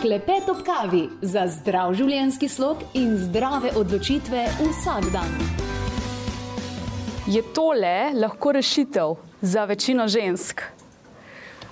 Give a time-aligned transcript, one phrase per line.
[0.00, 5.30] Klepet ob kavi za zdrav življenjski slog in zdrave odločitve vsak dan.
[7.24, 10.60] Je tole lahko rešitev za večino žensk?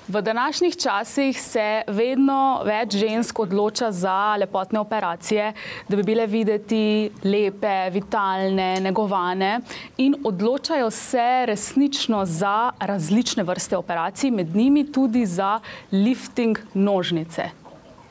[0.09, 5.51] V današnjih časih se vedno več žensk odloča za lepotne operacije,
[5.89, 9.59] da bi bile videti lepe, vitalne, negovane
[9.97, 15.59] in odločajo se resnično za različne vrste operacij, med njimi tudi za
[15.93, 17.64] lifting nožnice.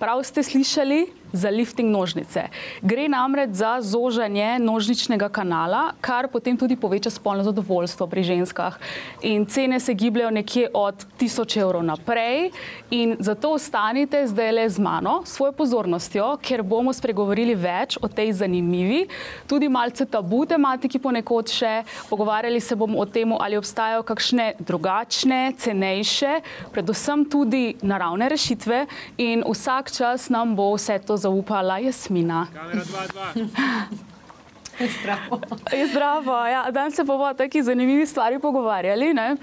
[0.04, 1.08] Prav ste slišali?
[1.34, 2.48] Za lifting nožnice.
[2.82, 8.78] Gre namreč za zožanje nožničnega kanala, kar potem tudi poveča spolno zadovoljstvo pri ženskah.
[9.22, 12.52] In cene se gibljajo nekje od 1000 evrov naprej.
[12.92, 18.34] In zato ostanite zdaj le z mano, svojo pozornostjo, ker bomo spregovorili več o tej
[18.34, 19.08] zanimivi,
[19.50, 21.74] tudi malce tabu tematiki ponekod še.
[22.10, 26.40] Pogovarjali se bomo o tem, ali obstajajo kakšne drugačne, cenejše,
[26.72, 28.86] predvsem tudi naravne rešitve.
[29.18, 32.48] In vsak čas nam bo vse to zaupala Jasmina.
[35.00, 35.40] Zdravo.
[35.92, 36.38] Zdravo.
[36.46, 39.14] Ja, danes se bomo o takih zanimivih stvarih pogovarjali.
[39.14, 39.36] Ne?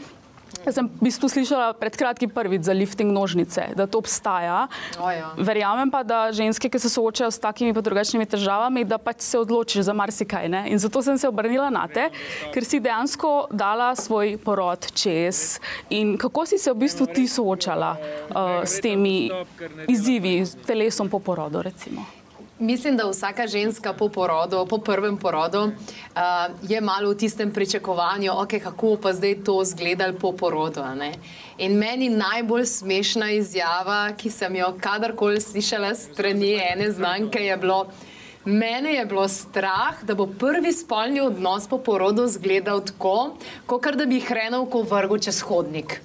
[0.60, 4.68] Jaz sem v bistvu slišala pred kratkim prvič za lifting nožnice, da to obstaja.
[5.00, 5.32] O, ja.
[5.40, 9.40] Verjamem pa, da ženske, ki se soočajo s takimi pa drugačnimi težavami, da pač se
[9.40, 10.48] odločiš za marsikaj.
[10.52, 10.62] Ne?
[10.68, 12.10] In zato sem se obrnila na te,
[12.52, 15.58] ker si dejansko dala svoj porod čez.
[15.96, 19.30] In kako si se v bistvu ti soočala uh, s temi
[19.88, 22.19] izzivi, s telesom po porodu, recimo?
[22.60, 25.72] Mislim, da vsaka ženska po porodu, po prvem porodu, uh,
[26.68, 30.84] je malo v tistem pričakovanju, okay, kako pa zdaj to izgledalo po porodu.
[30.94, 31.14] ne.
[31.58, 37.86] In meni najbolj smešna izjava, ki sem jo kadarkoli slišala strani ene znanke, je bilo.
[38.44, 44.04] Mene je bilo strah, da bo prvi spolni odnos po porodu izgledal tako, kot da
[44.06, 46.00] bi hrenovko vrgel čez hodnik.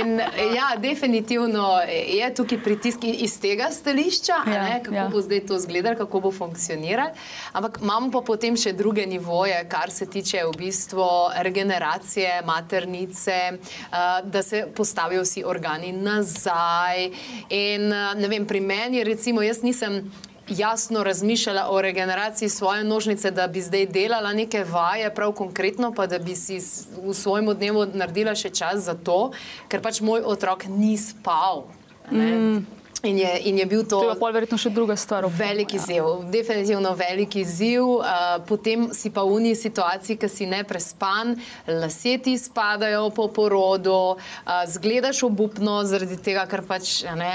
[0.00, 0.18] In,
[0.54, 5.08] ja, definitivno je tukaj pritisk iz tega stališča, Ja, ne, kako ja.
[5.08, 7.10] bo zdaj to izgledalo, kako bo funkcioniralo.
[7.52, 11.06] Ampak imamo pa potem še druge nivoje, kar se tiče v bistvu
[11.42, 17.10] regeneracije maternice, uh, da se postavijo vsi organi nazaj.
[17.50, 20.02] In uh, ne vem, pri meni, recimo, jaz nisem.
[20.50, 26.06] Jasno razmišljala o regeneraciji svoje nožnice, da bi zdaj delala neke vaje, prav konkretno, pa
[26.06, 26.58] da bi si
[27.04, 29.30] v svojem dnevu naredila še čas za to,
[29.70, 31.68] ker pač moj otrok ni spal.
[32.10, 32.66] Mm.
[33.02, 34.00] In, je, in je bil to.
[34.00, 35.24] To je pa verjetno še druga stvar.
[35.32, 37.86] Velik izziv, definitivno velik izziv.
[37.96, 41.32] Uh, potem si pa v uni situaciji, ki si ne prespan,
[41.64, 47.32] lasje ti spadajo po porodu, uh, zgledaš obupno zaradi tega, ker pač ne,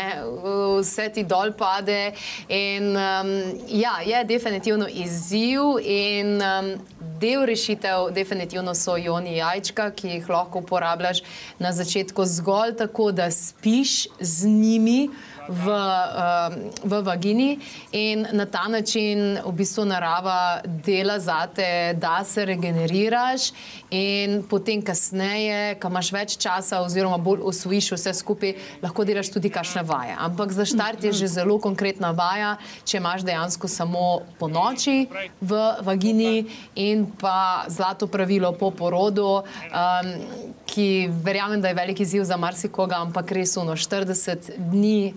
[0.84, 2.14] vse ti dol pade.
[2.46, 3.34] In, um,
[3.74, 6.76] ja, je definitivno izziv in um,
[7.20, 11.24] del rešitev definitivno so joni jajčka, ki jih lahko uporabljaš
[11.60, 15.10] na začetku zgolj tako, da spiš z njimi
[15.50, 17.60] v, um, v vagini
[17.92, 23.52] in na ta način v bistvu narava dela zate, da se regeneriraš
[23.90, 29.50] in potem kasneje, ko imaš več časa oziroma bolj osvojiš vse skupaj, lahko delaš tudi
[29.54, 30.16] kakšne vaje.
[30.18, 32.56] Ampak za štart je že zelo konkretna vaja,
[32.86, 35.06] če imaš dejansko samo po noči
[35.42, 40.12] v vagini in pa zlato pravilo po porodu, um,
[40.66, 45.14] ki verjamem, da je velik izziv za marsikoga, ampak res uno 40 dni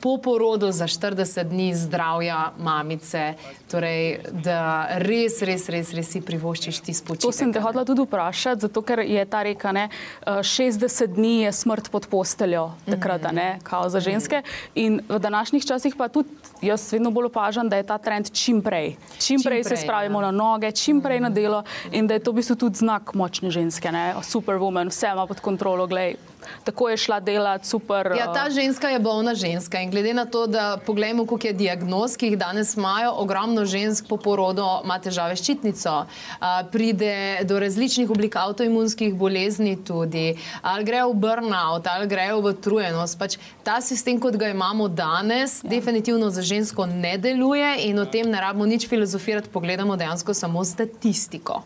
[0.00, 3.34] po porodu za 40 dni zdravja mamice,
[3.70, 7.26] torej da res, res, res, res si privoščiš ti spočitek.
[7.26, 11.34] To sem te hodila tudi vprašati, zato ker je ta reka, ne, eh, 60 dni
[11.42, 14.42] je smrt pod posteljo, takrat, a ne, kao za ženske.
[14.74, 16.28] In v današnjih časih pa tudi
[16.62, 18.96] jaz vedno bolj opažam, da je ta trend čim prej.
[19.18, 20.30] Čim, Čim prej se spravimo ja.
[20.30, 23.50] na noge, čim prej na delo in da je to v bistvu tudi znak močne
[23.50, 26.16] ženske, ne, superwoman, vse ima pod kontrolo, glej.
[26.64, 28.12] Tako je šla delati, super.
[28.18, 31.52] Ja, ta eh, ženska je bolna ženska in glede na to, da pogledamo, koliko je
[31.52, 35.94] diagnoz, ki jih danes imajo, ogromno žensk po porodu ima težave s ščitnico,
[36.40, 42.52] a, pride do različnih oblik avtoimunskih bolezni tudi, ali grejo v burnout, ali grejo v
[42.52, 43.18] utrujenost.
[43.18, 45.70] Pač ta sistem, kot ga imamo danes, ja.
[45.70, 50.64] definitivno za žensko ne deluje in o tem ne rabimo nič filozofirati, pogledamo dejansko samo
[50.64, 51.62] statistiko.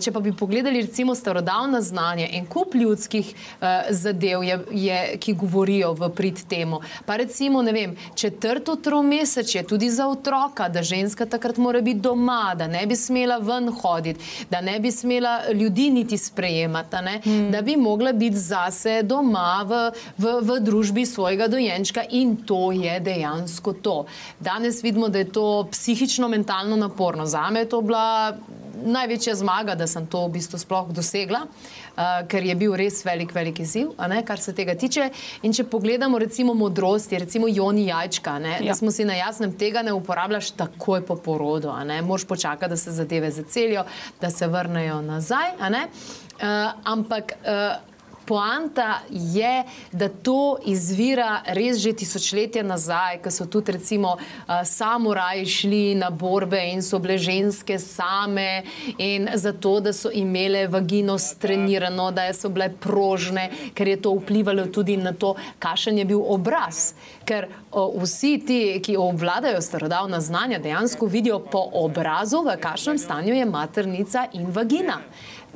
[0.00, 5.34] Če pa bi pogledali recimo starodavna znanja in kup ljudskih uh, zadev, je, je, ki
[5.38, 6.80] govorijo v prid temu.
[7.06, 12.54] Pa recimo, ne vem, četrto tromesečje tudi za otroka, da ženska takrat mora biti doma,
[12.58, 17.50] da ne bi smela ven hoditi, da ne bi smela ljudi niti sprejemati, hmm.
[17.50, 19.80] da bi mogla biti zase doma v,
[20.18, 23.96] v, v družbi svojega dojenčka in to je dejansko to.
[24.40, 27.26] Danes vidimo, da je to psihično, mentalno naporno.
[27.26, 28.36] Zame je to bila
[28.84, 33.32] največja zmaga, da sem to v bistvu sploh dosegla, uh, ker je bil res velik,
[33.34, 35.08] velik izziv, ne, kar se tega tiče.
[35.46, 38.70] In če pogledamo recimo modrosti, recimo Joni Jajčka, ne, ja.
[38.70, 41.72] da smo si na jasnem tega ne uporabljaš takoj po porodu,
[42.04, 43.84] moš počakati, da se zadeve zacelijo,
[44.20, 45.56] da se vrnejo nazaj.
[45.56, 47.95] Uh, ampak uh,
[48.26, 55.46] poanta je, da to izvira res že tisočletja nazaj, ko so tudi recimo uh, samuraji
[55.46, 58.62] šli na borbe in so bile ženske same
[58.98, 64.66] in zato, da so imele vagino strenirano, da so bile prožne, ker je to vplivalo
[64.66, 66.94] tudi na to, kakšen je bil obraz.
[67.26, 73.44] Ker vsi ti, ki obvladajo starodavna znanja, dejansko vidijo po obrazu, v kakšnem stanju je
[73.44, 75.00] maternica in vagina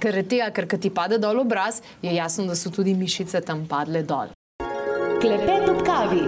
[0.00, 4.02] ker tega, ker ti pade dol obraz, je jasno, da so tudi mišice tam padle
[4.02, 4.32] dol.
[5.20, 6.25] Klepet ob kavi.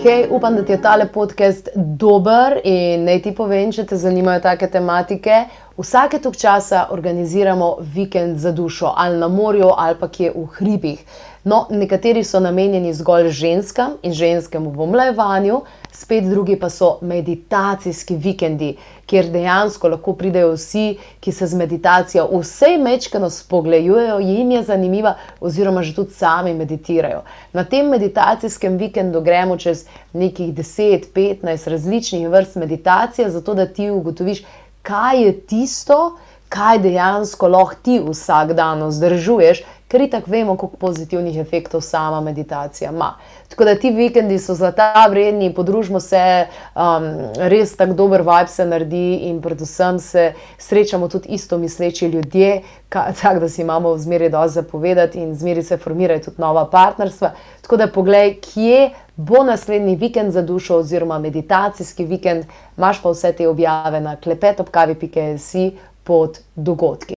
[0.00, 4.40] Hej, upam, da ti je tale podcast dober in naj ti povem, če te zanimajo
[4.46, 5.42] take tematike.
[5.76, 11.04] Vsake tok časa organiziramo vikend za dušo, ali na morju, ali pa kje v hribih.
[11.44, 18.16] No, nekateri so namenjeni zgolj ženskam in ženskemu v omlajevanju, spet drugi pa so meditacijski
[18.16, 18.74] vikendi,
[19.06, 25.14] kjer dejansko lahko pridejo vsi, ki se z meditacijo vsej mečkano spogledujejo, jim je zanimiva,
[25.40, 27.22] oziroma že tudi sami meditirajo.
[27.52, 34.44] Na tem meditacijskem vikendu gremo čez nekih 10-15 različnih vrst meditacije, zato da ti ugotoviš,
[34.82, 41.38] kaj je tisto, kaj dejansko lahko ti vsak dan vzdržuješ, ker tako vemo, koliko pozitivnih
[41.38, 43.14] efektov sama meditacija ima.
[43.48, 48.66] Tako da ti vikendi so zlata vredni, podružimo se, um, res tako dober vibe se
[48.66, 52.62] naredi in predvsem se srečamo tudi isto misleči ljudje,
[53.22, 57.32] tako da si imamo zmeraj dosti zapovedati in zmeraj se formirajo tudi nova partnerstva.
[57.62, 62.44] Tako da poglej, kje bo naslednji vikend za dušo oziroma meditacijski vikend,
[62.76, 65.70] imaš pa vse te objave na klepetopkavi.si
[66.04, 67.14] pod dogodki.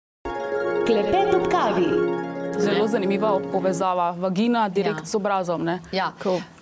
[0.86, 2.23] Klepet ob kavi.
[2.60, 5.06] Zelo zanimiva povezava vagina direkt ja.
[5.06, 5.68] z obrazom.
[5.92, 6.14] Ja.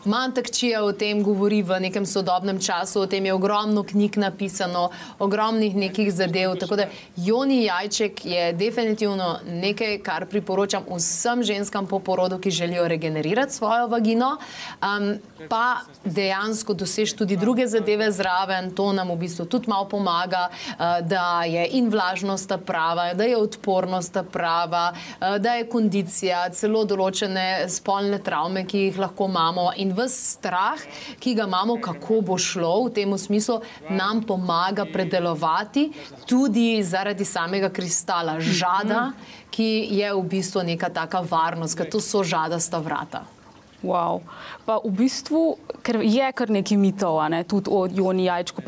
[0.06, 4.90] Mantakčija o tem govori v nekem sodobnem času, o tem je ogromno knjig napisano,
[5.22, 6.56] ogromnih nekih zadev.
[6.58, 12.88] Tako da Joni Jajček je definitivno nekaj, kar priporočam vsem ženskam po porodu, ki želijo
[12.88, 14.38] regenerirati svojo vagino,
[14.82, 15.14] um,
[15.50, 18.72] pa dejansko dosež tudi druge zadeve zraven.
[18.74, 23.38] To nam v bistvu tudi malo pomaga, uh, da je in vlažnost prava, da je
[23.38, 29.72] odpornost prava, uh, da je kondicija, celo določene spolne travme, ki jih lahko imamo.
[29.78, 30.80] In v strah,
[31.20, 35.92] ki ga imamo, kako bo šlo v tem smislu, nam pomaga predelovati
[36.28, 39.14] tudi zaradi samega kristala žada,
[39.52, 43.41] ki je v bistvu neka taka varnost, ker to so žadasta vrata.
[43.84, 44.22] Wow.
[44.66, 47.42] Pa v bistvu, ker je kar nekaj mitov, ne?
[47.44, 48.62] tudi o Joni Jajčku.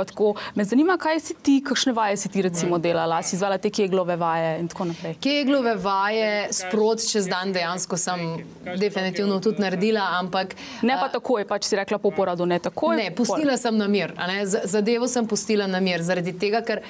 [0.58, 4.18] Me zanima, kaj si ti, kakšne vaje si ti recimo delala, si izvala te keglove
[4.18, 5.16] vaje in tako naprej.
[5.22, 8.26] Keglove vaje sprot čez dan dejansko sem
[8.80, 10.58] definitivno tudi naredila, ampak.
[10.82, 12.98] Ne pa takoj, pač si rekla po poradu, ne takoj.
[12.98, 14.18] Ne, pustila sem na mir,
[14.66, 16.82] zadevo sem pustila na mir, zaradi tega, ker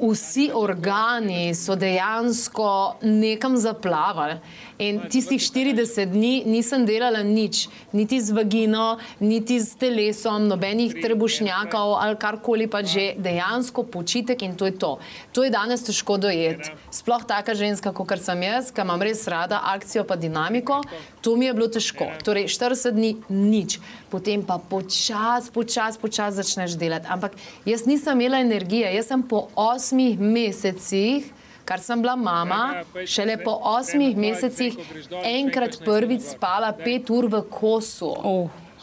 [0.00, 4.36] vsi organi so dejansko nekam zaplavali.
[4.78, 11.94] In tistih 40 dni nisem delala nič, niti z vagino, niti z telesom, nobenih trebušnjakov
[11.94, 14.98] ali karkoli pa že, dejansko počitek in to je to.
[15.30, 16.74] To je danes težko dojeti.
[16.90, 20.82] Sploh taka ženska, kot sem jaz, ki imam res rada akcijo pa dinamiko,
[21.22, 22.10] to mi je bilo težko.
[22.26, 23.78] Torej 40 dni nič,
[24.10, 27.06] potem pa počas, počas, počas začneš delati.
[27.06, 33.38] Ampak jaz nisem imela energije, jaz sem po osmih mesecih kar sem bila mama, šele
[33.44, 34.76] po osmih mesecih
[35.22, 38.12] enkrat prvič spala pet ur v kosu.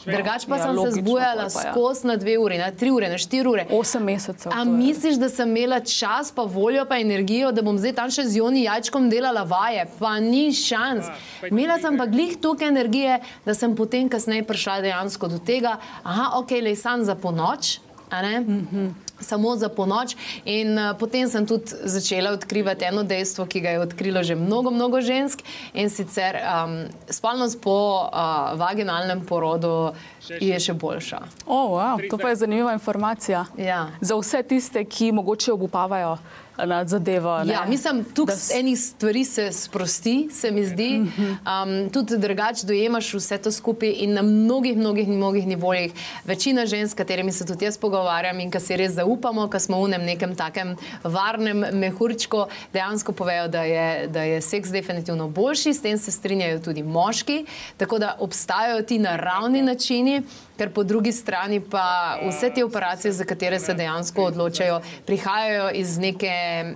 [0.05, 1.49] Drugač pa ja, sem se zbujala ja.
[1.49, 3.65] skozi na dve uri, na tri ure, na štiri ure.
[3.69, 4.53] Osem mesecev.
[4.55, 8.25] A misliš, da sem imela čas, pa voljo, pa energijo, da bom zdaj tam še
[8.25, 9.85] z Joni jajčkom delala vaje?
[9.99, 11.11] Pa ni šans.
[11.51, 16.31] Imela sem pa glih toliko energije, da sem potem kasneje prišla dejansko do tega, aha,
[16.41, 17.77] ok, le san za ponoč.
[18.11, 20.15] Mm -hmm samo za ponoč.
[20.45, 24.71] In uh, potem sem tudi začela odkrivati eno dejstvo, ki ga je odkrilo že mnogo,
[24.71, 25.41] mnogo žensk
[25.73, 29.93] in sicer um, spolnost po uh, vaginalnem porodu
[30.41, 31.21] je še boljša.
[31.45, 32.01] Oh, wow.
[32.09, 33.45] To pa je zanimiva informacija.
[33.57, 33.87] Ja.
[34.01, 36.17] Za vse tiste, ki mogoče obupavajo
[36.65, 37.37] nad zadevo.
[37.45, 38.51] Ja, mislim, tukaj s...
[38.55, 41.01] enih stvari se sprosti, se mi zdi.
[41.01, 45.91] Um, tudi drugače dojemaš vse to skupaj in na mnogih, mnogih, mnogih nivojih.
[46.25, 49.81] Večina žensk, s katerimi se tudi jaz pogovarjam in ki si res zaupamo, ki smo
[49.83, 55.73] v nem nekem takem varnem mehurčku, dejansko povejo, da je, da je seks definitivno boljši,
[55.73, 57.45] s tem se strinjajo tudi moški.
[57.77, 60.21] Tako da obstajajo ti naravni načini
[60.61, 65.97] ker po drugi strani pa vse te operacije, za katere se dejansko odločajo, prihajajo iz
[65.97, 66.33] neke.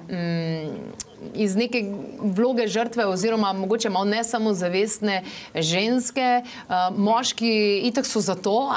[0.09, 1.79] Mm, iz neke
[2.21, 5.23] vloge žrtve, oziroma mogoče malo ne samo zavestne
[5.55, 6.43] ženske.
[6.43, 8.69] Uh, moški itak so za to,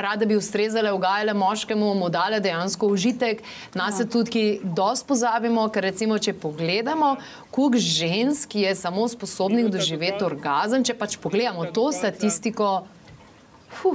[0.00, 3.42] rade bi ustrezale, ugajale moškemu, mu dale dejansko užitek.
[3.74, 7.16] Nas je tudi, ki dosti pozabimo, ker recimo, če pogledamo,
[7.50, 12.84] koliko žensk je samo sposobnih doživeti orgazem, če pač pogledamo to statistiko.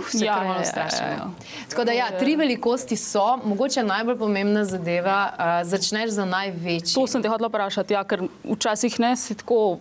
[0.10, 1.30] Se ja, ja, ja, ja.
[1.70, 5.32] Tako da, ja, tri velikosti so, mogoče najbolj pomembna zadeva.
[5.32, 6.94] Uh, začneš za največji.
[6.96, 9.80] To sem te hotel vprašati, ja, ker včasih ne si tako.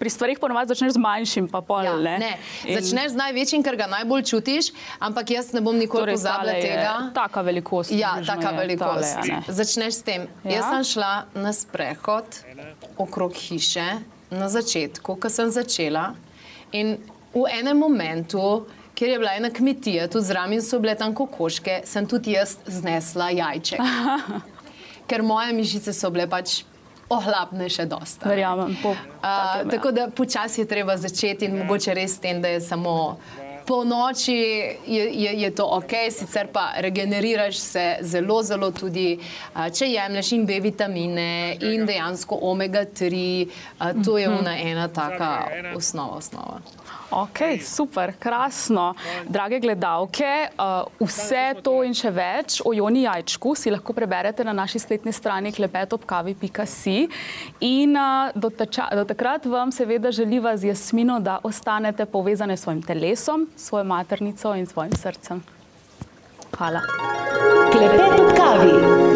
[0.00, 1.84] Pri stvarih ponovadi začneš z manjšim, pa pol.
[1.84, 2.14] Ja, ne.
[2.22, 2.30] Ne.
[2.64, 2.78] In...
[2.78, 6.94] Začneš z največjim, ker ga najbolj čutiš, ampak jaz ne bom nikoli torej, pozabila tega.
[7.14, 7.92] Taka velikost.
[7.92, 9.18] Ja, taka velikost.
[9.20, 10.24] Tale, začneš s tem.
[10.40, 10.62] Ja?
[10.62, 12.40] Jaz sem šla na sprehod
[12.96, 14.00] okrog hiše
[14.30, 16.14] na začetku, ko sem začela.
[16.72, 16.96] In
[17.34, 22.06] v enem momentu, kjer je bila ena kmetija, tudi zraven so bile tam kokoške, sem
[22.06, 23.80] tudi jaz znesla jajček.
[25.08, 26.62] Ker moje mišice so bile pač
[27.10, 28.28] ohlapne še dosta.
[28.30, 28.76] Verjamem.
[28.82, 32.96] Po, uh, tako da počasi je treba začeti in mogoče res tem, da je samo.
[33.66, 39.14] Po noči je, je, je to ok, sicer pa regeneriraš se zelo, zelo tudi,
[39.54, 43.20] če jemliš in B vitamine in dejansko omega-3,
[44.02, 45.30] to je ona ena taka
[45.76, 46.18] osnova.
[46.18, 46.79] osnova.
[47.10, 48.94] Ok, super, krasno.
[49.28, 54.54] Drage gledalke, uh, vse to in še več o Joni Jajčku si lahko preberete na
[54.54, 56.98] naši spletni strani klepetopkavi.si.
[57.66, 62.62] In uh, do, tača, do takrat vam seveda želiva z Jasmino, da ostanete povezane s
[62.68, 65.42] svojim telesom, svojo maternico in svojim srcem.
[66.54, 66.84] Hvala.
[67.72, 69.09] Klepet ob kavi.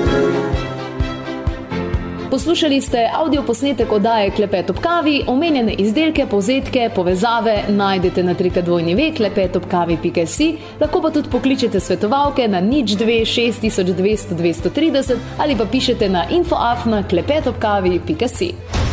[2.34, 8.94] Poslušali ste avdio posnetek oddaje Klepet ob kavi, omenjene izdelke, povzetke, povezave najdete na trikadvojni
[8.94, 10.48] ve klepetobkavi.si,
[10.80, 17.04] lahko pa tudi pokličete svetovalke na nič 2 6200 230 ali pa pišete na infoafna
[17.08, 18.83] klepetobkavi.si.